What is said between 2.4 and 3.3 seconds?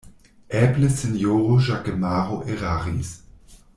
eraris.